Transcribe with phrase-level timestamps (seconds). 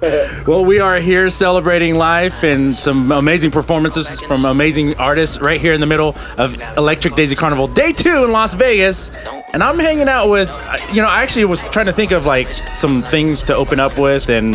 [0.46, 5.74] Well, we are here celebrating life and some amazing performances from amazing artists right here
[5.74, 9.10] in the middle of Electric Daisy Carnival Day 2 in Las Vegas.
[9.52, 12.24] And I'm hanging out with, uh, you know, I actually was trying to think of
[12.24, 14.54] like some things to open up with and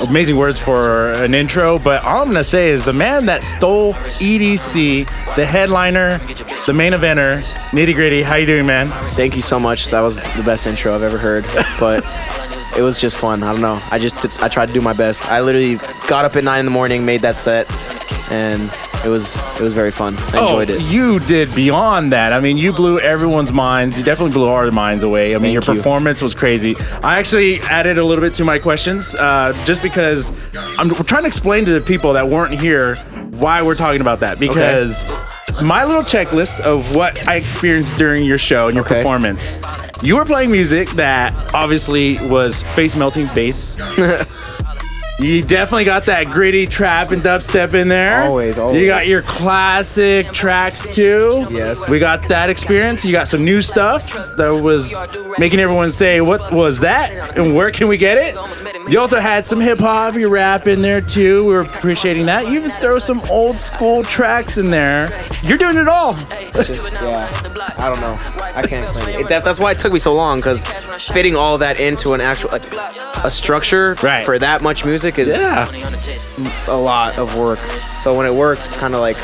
[0.00, 3.42] amazing words for an intro, but all I'm going to say is the man that
[3.44, 6.18] stole EDC, the headliner,
[6.66, 8.22] the main eventer, Nitti Gritti.
[8.22, 8.88] How you doing, man?
[9.12, 9.88] Thank you so much.
[9.88, 11.44] That was the best intro I've ever heard.
[11.78, 12.02] But
[12.76, 13.42] it was just fun.
[13.42, 13.80] I don't know.
[13.90, 15.28] I just did, I tried to do my best.
[15.28, 15.76] I literally
[16.08, 17.70] got up at nine in the morning, made that set,
[18.32, 18.62] and
[19.04, 20.16] it was it was very fun.
[20.32, 20.82] I enjoyed oh, it.
[20.82, 22.32] You did beyond that.
[22.32, 23.96] I mean, you blew everyone's minds.
[23.98, 25.34] You definitely blew our minds away.
[25.34, 25.80] I mean, Thank your you.
[25.82, 26.74] performance was crazy.
[27.02, 30.32] I actually added a little bit to my questions uh, just because
[30.78, 32.96] I'm trying to explain to the people that weren't here
[33.30, 35.04] why we're talking about that because.
[35.62, 38.96] My little checklist of what I experienced during your show and your Okay.
[38.96, 39.56] performance.
[40.04, 43.80] You were playing music that obviously was face melting bass.
[45.20, 48.24] You definitely got that gritty trap and dubstep in there.
[48.24, 48.80] Always, always.
[48.80, 51.46] You got your classic tracks too.
[51.52, 51.88] Yes.
[51.88, 53.04] We got that experience.
[53.04, 54.92] You got some new stuff that was
[55.38, 58.34] making everyone say, "What was that?" and where can we get it?
[58.90, 61.44] You also had some hip hop, your rap in there too.
[61.44, 62.48] We were appreciating that.
[62.48, 65.08] You even throw some old school tracks in there.
[65.44, 66.14] You're doing it all.
[66.52, 67.30] Just yeah.
[67.78, 68.16] I don't know.
[68.42, 69.28] I can't explain it.
[69.28, 70.62] that, that's why it took me so long because
[71.12, 72.64] fitting all that into an actual like
[73.24, 74.24] a structure Right.
[74.24, 75.68] for that much music is Yeah.
[76.68, 77.58] a lot of work.
[78.02, 79.16] So when it works, it's kind of like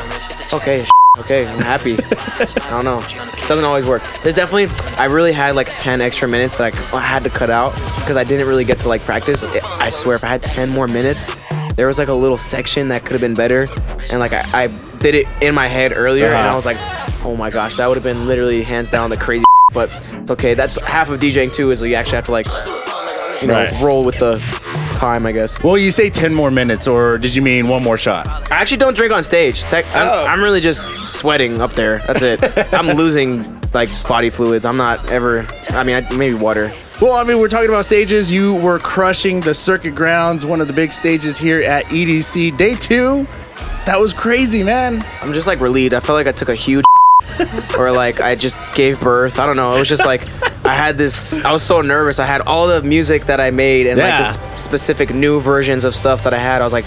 [0.53, 0.87] okay.
[1.19, 1.95] Okay, I'm happy.
[2.03, 3.01] I don't know.
[3.01, 4.01] It doesn't always work.
[4.23, 7.75] There's definitely, I really had like 10 extra minutes that I, had to cut out
[7.97, 9.43] because I didn't really get to like practice.
[9.43, 11.37] I swear, if I had 10 more minutes,
[11.75, 13.67] there was like a little section that could have been better.
[14.13, 14.67] And like I, I
[14.99, 16.53] did it in my head earlier and Uh-huh.
[16.53, 16.79] I was like,
[17.25, 19.45] oh my gosh, that would have been literally hands down the crazy.
[19.73, 20.55] But it's okay.
[20.55, 22.47] That's half of DJing too, is you actually have to like,
[23.43, 23.81] you know, Right.
[23.83, 24.37] roll with the
[25.01, 25.65] time, I guess.
[25.65, 28.27] Well, you say 10 more minutes, or did you mean one more shot?
[28.53, 29.63] I actually don't drink on stage.
[29.63, 30.27] Tech, I'm, Oh.
[30.27, 31.97] I'm really just sweating up there.
[32.01, 32.75] That's it.
[32.75, 34.67] I'm losing like body fluids.
[34.67, 35.47] I'm not ever.
[35.71, 36.71] I mean, I, maybe water.
[37.01, 38.31] Well, I mean, we're talking about stages.
[38.31, 42.59] You were crushing the circuit grounds, one of the big stages here at EDC.
[42.59, 43.25] Day two,
[43.87, 45.01] that was crazy, man.
[45.23, 45.95] I'm just like relieved.
[45.95, 46.85] I felt like I took a huge.
[47.79, 49.39] or like I just gave birth.
[49.39, 49.75] I don't know.
[49.75, 50.21] It was just like
[50.71, 51.41] I had this.
[51.43, 52.19] I was so nervous.
[52.19, 54.21] I had all the music that I made and Yeah.
[54.21, 56.61] like the specific new versions of stuff that I had.
[56.63, 56.85] I was like,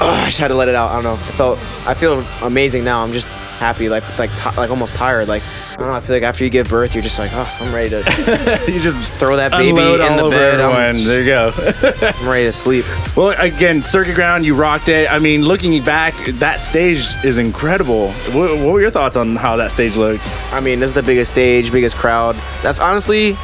[0.00, 0.90] oh, I just had to let it out.
[0.90, 1.14] I don't know.
[1.14, 1.58] I felt.
[1.86, 3.02] I feel amazing now.
[3.02, 3.26] I'm just
[3.58, 3.88] happy.
[3.88, 5.28] Like like ti like almost tired.
[5.28, 5.94] Like I don't know.
[5.94, 7.98] I feel like after you give birth, you're just like, oh, I'm ready to
[8.72, 10.94] you just throw that baby unload in the bed.
[10.96, 11.52] there you go.
[12.20, 12.84] I'm ready to sleep.
[13.16, 15.10] well, again, circuit ground, you rocked it.
[15.10, 18.10] I mean, looking back, that stage is incredible.
[18.32, 20.26] What, what were your thoughts on how that stage looked?
[20.52, 22.36] I mean, this is the biggest stage, biggest crowd.
[22.62, 23.34] That's honestly,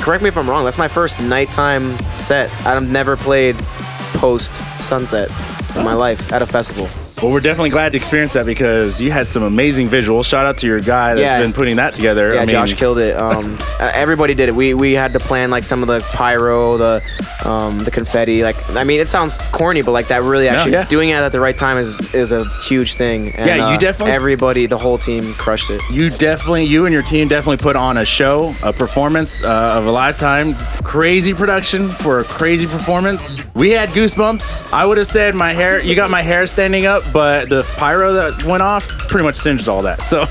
[0.00, 0.64] correct me if I'm wrong.
[0.64, 2.50] That's my first nighttime set.
[2.66, 3.56] I've never played
[4.22, 5.28] post sunset
[5.76, 6.88] in my life at a festival.
[7.20, 10.26] Well, we're definitely glad to experience that because you had some amazing visuals.
[10.26, 11.40] Shout out to your guy that's Yeah.
[11.40, 12.34] been putting that together.
[12.34, 13.20] Yeah, I mean, Josh killed it.
[13.20, 14.54] Um, uh, everybody did it.
[14.54, 17.02] We we had to plan like some of the pyro, the
[17.46, 18.42] um, the confetti.
[18.42, 20.84] Like, I mean, it sounds corny, but like that really actually yeah.
[20.86, 23.32] doing it at the right time is is a huge thing.
[23.36, 25.80] And, Yeah, you uh, definitely- Everybody, the whole team crushed it.
[25.90, 29.86] You definitely, you and your team definitely put on a show, a performance uh, of
[29.86, 30.54] a lifetime.
[30.84, 33.42] Crazy production for a crazy performance.
[33.54, 34.72] We had goosebumps.
[34.72, 38.12] I would have said my hair, you got my hair standing up, but the pyro
[38.14, 40.00] that went off pretty much singed all that.
[40.02, 40.26] So,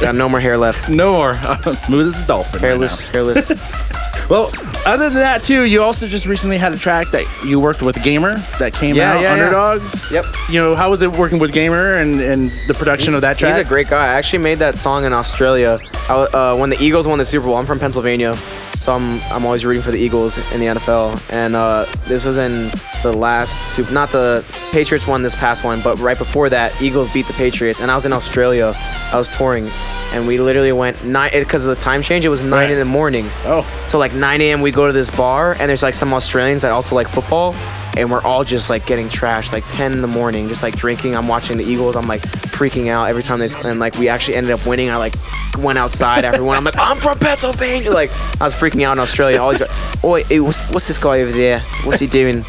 [0.00, 0.88] Got no more hair left.
[1.02, 1.34] no more.
[1.74, 2.52] Smooth as a dolphin.
[2.62, 3.50] right Hairless, hairless.
[4.28, 4.50] Well,
[4.86, 8.00] other than that, too, you also just recently had a track that you worked with
[8.02, 9.32] Gammer that came Yeah, out, yeah, yeah.
[9.32, 10.10] Underdogs.
[10.10, 10.24] Yep.
[10.48, 13.56] You know, how was it working with Gammer and, and the production of that track?
[13.56, 14.04] He's a great guy.
[14.04, 15.78] I actually made that song in Australia.
[16.08, 18.36] I, uh, when the Eagles won the Super Bowl, I'm from Pennsylvania,
[18.76, 21.20] so I'm I'm always rooting for the Eagles in the NFL.
[21.32, 22.70] And uh, this was in
[23.02, 27.12] the last Super, not the Patriots won this past one, but right before that, Eagles
[27.12, 27.80] beat the Patriots.
[27.80, 28.72] And I was in Australia.
[28.76, 29.66] I was touring,
[30.12, 32.24] and we literally went nine because of the time change.
[32.24, 32.70] It was nine Right.
[32.70, 33.26] in the morning.
[33.44, 33.66] Oh.
[33.88, 34.60] So like 9 a.m.
[34.62, 37.54] we go to this bar and there's like some Australians that also like football
[37.96, 41.16] and we're all just like getting trashed like 10 in the morning just like drinking.
[41.16, 41.96] I'm watching the Eagles.
[41.96, 44.90] I'm like freaking out every time they and like we actually ended up winning.
[44.90, 45.14] I like
[45.58, 46.56] went outside Everyone.
[46.56, 47.90] I'm like I'm from Pennsylvania.
[47.90, 48.10] Like
[48.40, 49.40] I was freaking out in Australia.
[49.40, 51.60] Always oh what's, what's this guy over there?
[51.84, 52.44] What's he doing?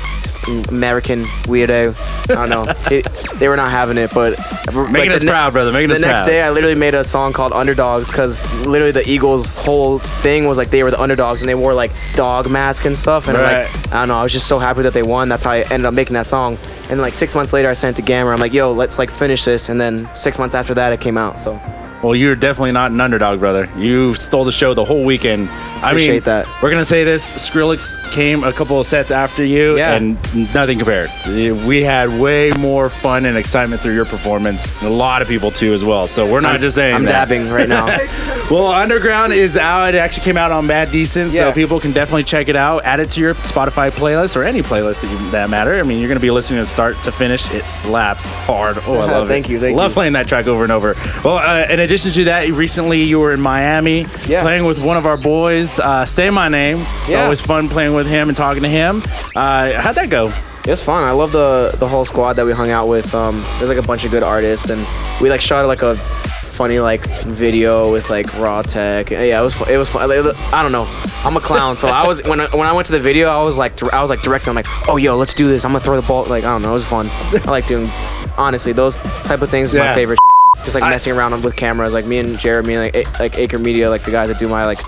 [0.70, 1.96] American weirdo.
[2.30, 2.74] I don't know.
[2.88, 3.02] They,
[3.38, 5.72] they were not having it, but Making like, us ne- proud, brother.
[5.72, 6.10] Making us proud.
[6.10, 10.00] the next day, I literally made a song called Underdogs because literally the Eagles' whole
[10.00, 13.28] thing was like they were the underdogs and they wore like dog masks and stuff.
[13.28, 13.66] And Right.
[13.66, 15.28] like, I don't know, I was just so happy that they won.
[15.30, 16.58] That's how I ended up making that song.
[16.90, 18.32] And like six months later, I sent it to Gammer.
[18.34, 19.70] I'm like, yo, let's like finish this.
[19.70, 21.40] And then six months after that, it came out.
[21.42, 21.60] So
[22.04, 23.70] Well, you're definitely not an underdog, brother.
[23.78, 25.50] You stole the show the whole weekend.
[25.84, 26.48] I Appreciate mean, that.
[26.62, 29.94] we're gonna say this: Skrillex came a couple of sets after you, Yeah.
[29.94, 30.18] and
[30.54, 31.10] nothing compared.
[31.28, 34.82] We had way more fun and excitement through your performance.
[34.84, 36.08] A lot of people too, as well.
[36.08, 36.96] So we're not just saying.
[36.96, 37.30] I'm that.
[37.30, 37.98] dabbing right now.
[38.50, 39.94] Well, Underground is out.
[39.94, 42.86] It actually came out on Bad Decent, so people can definitely check it out.
[42.86, 45.78] Add it to your Spotify playlist or any playlist that, you, that matter.
[45.78, 47.52] I mean, you're going to be listening to start to finish.
[47.54, 48.78] It slaps hard.
[48.88, 49.34] Oh, I love it.
[49.34, 49.96] Thank you, thank love you.
[49.96, 50.96] playing that track over and over.
[51.26, 54.44] Well, uh, in addition to that, recently you were in Miami Yeah.
[54.44, 55.67] playing with one of our boys.
[55.80, 56.78] Uh, Say my name.
[56.78, 57.24] It's Yeah.
[57.24, 59.02] always fun playing with him and talking to him.
[59.36, 60.32] Uh, how'd that go?
[60.66, 61.04] It was fun.
[61.04, 63.14] I love the the whole squad that we hung out with.
[63.16, 64.86] Um, there's like a bunch of good artists, and
[65.22, 69.10] we like shot like a funny like video with like Rawtek.
[69.12, 70.12] Yeah, it was it was fun.
[70.12, 70.86] I don't know.
[71.24, 73.42] I'm a clown, so I was when I, when I went to the video, I
[73.44, 74.50] was like I was like directing.
[74.50, 75.64] I'm like, oh yo, let's do this.
[75.64, 76.26] I'm gonna throw the ball.
[76.26, 77.08] Like I don't know, it was fun.
[77.48, 77.88] I like doing
[78.38, 78.96] honestly those
[79.30, 79.70] type of things.
[79.70, 79.90] Is Yeah.
[79.92, 80.20] my favorite.
[80.66, 83.58] Just like I- messing around with cameras, like me and Jeremy, like A- like Acre
[83.60, 84.80] Media, like the guys that do my like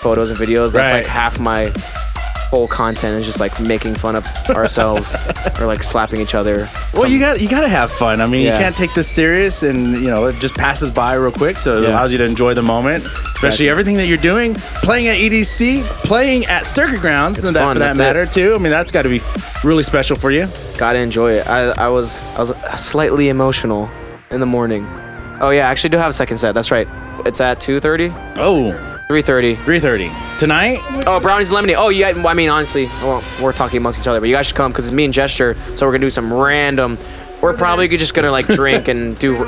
[0.00, 0.72] photos and videos.
[0.72, 1.04] That's Right.
[1.04, 1.72] like half my
[2.50, 5.14] whole content is just like making fun of ourselves
[5.60, 6.66] or like slapping each other.
[6.94, 8.22] Well, you got you got to have fun.
[8.22, 8.54] I mean, Yeah.
[8.54, 11.58] you can't take this serious, and you know it just passes by real quick.
[11.58, 11.90] So it Yeah.
[11.90, 13.68] allows you to enjoy the moment, especially Exactly.
[13.68, 17.78] everything that you're doing, playing at EDC, playing at Circuit Grounds, and that for that
[17.80, 18.02] that's it.
[18.02, 18.54] matter too.
[18.54, 19.20] I mean, that's got to be
[19.62, 20.48] really special for you.
[20.78, 21.46] Gotta enjoy it.
[21.46, 23.90] I, I was I was slightly emotional
[24.30, 24.86] in the morning.
[25.42, 26.54] Oh yeah, I actually do have a second set.
[26.54, 26.88] That's right.
[27.26, 28.72] It's at 2:30, Oh,
[29.08, 29.56] 3:30.
[29.64, 30.80] 3:30 tonight.
[31.06, 31.76] Oh, brownies and lemonade.
[31.78, 32.08] Oh, yeah.
[32.26, 34.84] I mean, honestly, well, we're talking amongst each other, but you guys should come because
[34.86, 35.56] it's me and Gesture.
[35.76, 36.98] So we're gonna do some random.
[37.40, 39.44] We're probably just gonna like drink and do.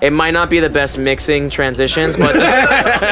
[0.00, 2.40] It might not be the best mixing transitions, but the,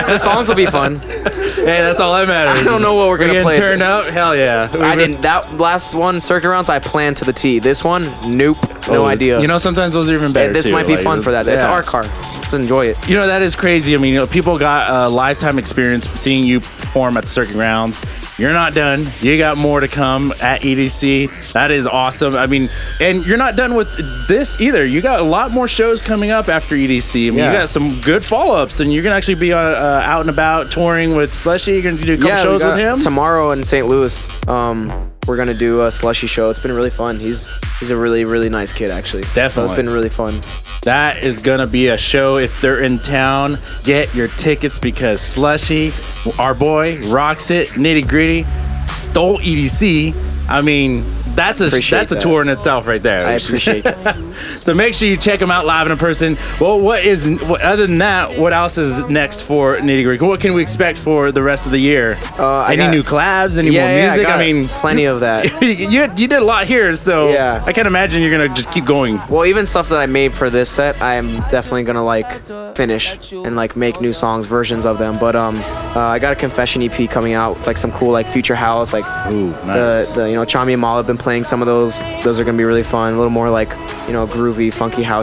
[0.08, 0.98] the songs will be fun.
[1.00, 2.60] Hey, that's all that matters.
[2.60, 3.54] I don't know what we're gonna play.
[3.56, 4.70] Turn up, hell yeah.
[4.80, 5.22] I didn't.
[5.22, 7.58] That last one, circuit grounds, I planned to the T.
[7.60, 8.56] This one, nope,
[8.88, 9.40] no Oh, idea.
[9.40, 10.52] You know, sometimes those are even better.
[10.52, 10.72] this too.
[10.72, 11.46] might be Like, fun for that.
[11.46, 11.70] It's yeah.
[11.72, 12.02] our car.
[12.44, 13.08] Let's enjoy it.
[13.08, 13.94] You know that is crazy.
[13.94, 17.54] I mean, you know, people got a lifetime experience seeing you perform at the circuit
[17.54, 18.02] grounds.
[18.38, 19.06] You're not done.
[19.20, 21.52] You got more to come at EDC.
[21.52, 22.34] That is awesome.
[22.34, 22.68] I mean,
[23.00, 23.88] and you're not done with
[24.28, 24.84] this either.
[24.84, 27.28] You got a lot more shows coming up after EDC.
[27.28, 27.52] I mean, Yeah.
[27.52, 30.70] you got some good follow-ups, and you're gonna actually be uh, uh, out and about
[30.70, 31.80] touring with Slushii.
[31.82, 32.98] You're gonna do a couple we shows with him.
[33.00, 33.86] tomorrow in St.
[33.86, 34.48] Louis.
[34.48, 36.50] Um, we're gonna do a Slushii show.
[36.50, 37.18] It's been really fun.
[37.20, 37.50] He's
[37.80, 39.22] he's a really really nice kid actually.
[39.22, 39.70] So Definitely.
[39.72, 40.34] it's been really fun.
[40.84, 42.36] That is gonna be a show.
[42.36, 47.68] If they're in town, get your tickets because Slushii, our boy, rocks it.
[47.68, 50.14] Nitti Gritti, stole EDC.
[50.48, 51.02] I mean,
[51.34, 52.20] that's a Appreciate that's a that.
[52.20, 53.26] tour in itself right there.
[53.26, 54.16] I appreciate that.
[54.48, 56.36] So make sure you check him out live in person.
[56.60, 58.36] Well, what is what, other than that?
[58.38, 60.26] What else is next for Nitti Gritti?
[60.26, 62.16] What can we expect for the rest of the year?
[62.38, 63.58] Uh, I any got- new collabs?
[63.58, 64.26] Any yeah, more yeah, music?
[64.26, 65.62] got I mean, plenty of that.
[65.62, 67.62] you you did a lot here, so Yeah.
[67.64, 69.20] I can't imagine you're gonna just keep going.
[69.28, 73.54] Well, even stuff that I made for this set, I'm definitely gonna like finish and
[73.56, 75.16] like make new songs, versions of them.
[75.18, 75.56] But um,
[75.96, 79.04] uh, I got a confession EP coming out, like some cool like future house, like
[79.30, 80.08] Ooh, nice.
[80.08, 81.98] the, the you know Tchami and Mal have been playing some of those.
[82.24, 83.70] Those are gonna be really fun, a little more like
[84.06, 85.22] you know groovy, funky house.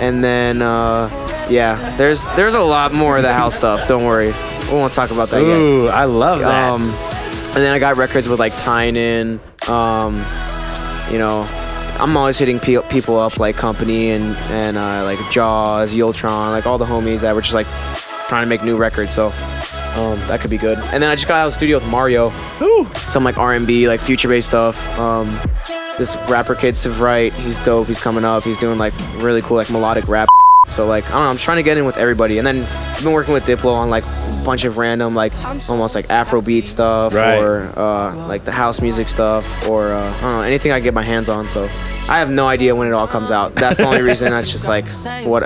[0.00, 1.08] And then uh,
[1.50, 3.86] yeah, there's there's a lot more of the house stuff.
[3.86, 4.32] Don't worry,
[4.68, 5.56] we won't talk about that yet.
[5.56, 6.70] Ooh, I love that.
[6.70, 9.40] Um, and then I got records with like Tynan.
[9.68, 10.14] Um,
[11.10, 11.46] you know,
[11.98, 16.66] I'm always hitting pe- people up like Kompany and and uh, like Jauz, Yultron, like
[16.66, 17.66] all the homies that were just like
[18.28, 19.12] trying to make new records.
[19.14, 19.30] So
[19.96, 20.78] um, that could be good.
[20.92, 22.32] And then I just got out of the studio with Mario,
[22.62, 22.86] Ooh.
[22.94, 24.98] some like R&B, like future-based stuff.
[24.98, 25.26] Um,
[25.98, 27.86] this rapper kid Civ Wright, he's dope.
[27.86, 28.42] He's coming up.
[28.44, 30.28] He's doing like really cool like melodic rap.
[30.68, 32.38] So like I don't know, I'm trying to get in with everybody.
[32.38, 35.32] And then I've been working with Diplo on like a bunch of random like
[35.68, 37.38] almost like Afrobeat stuff Right.
[37.38, 40.94] or uh, like the house music stuff or uh, I don't know anything I get
[40.94, 41.48] my hands on.
[41.48, 41.64] So
[42.08, 43.54] I have no idea when it all comes out.
[43.54, 44.30] That's the only reason.
[44.30, 44.86] That's just like
[45.26, 45.42] what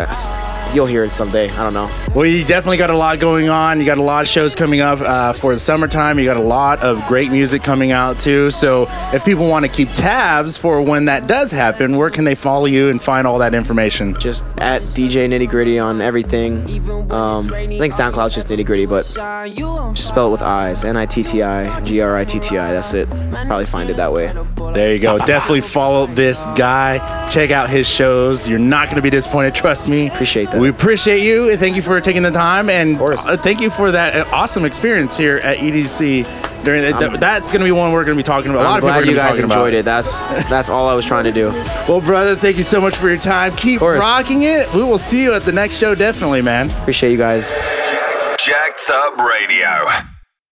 [0.74, 1.48] you'll hear it someday.
[1.50, 1.90] I don't know.
[2.14, 3.78] Well, you definitely got a lot going on.
[3.78, 6.18] You got a lot of shows coming up uh, for the summertime.
[6.18, 8.50] You got a lot of great music coming out too.
[8.50, 12.34] So if people want to keep tabs for when that does happen, where can they
[12.34, 14.14] follow you and find all that information?
[14.20, 16.62] Just at DJ Nitti Gritti on everything.
[17.10, 19.04] Um, I think SoundCloud's just Nitti Gritti, but
[19.94, 20.84] just spell it with I's.
[20.84, 22.72] N I T T I G R I T T I.
[22.72, 23.08] That's it.
[23.46, 24.32] Probably find it that way.
[24.74, 25.18] There you go.
[25.18, 26.98] Definitely follow this guy.
[27.30, 28.48] Check out his shows.
[28.48, 29.54] You're not going to be disappointed.
[29.54, 30.08] Trust me.
[30.08, 30.60] Appreciate that.
[30.64, 31.54] We appreciate you.
[31.58, 33.22] Thank you for taking the time and course.
[33.26, 36.64] uh, thank you for that uh, awesome experience here at EDC.
[36.64, 38.62] During the, I'm- that's going to be one we're going to be talking about.
[38.62, 39.74] A lot I'm of people glad are you going to be guys enjoyed about.
[39.74, 39.84] it.
[39.84, 41.50] That's that's all I was trying to do.
[41.86, 43.54] Well, brother, thank you so much for your time.
[43.56, 44.72] Keep rocking it.
[44.72, 46.70] We will see you at the next show, definitely, man.
[46.70, 47.46] Appreciate you guys.
[48.38, 50.13] Jack'd Up Radio.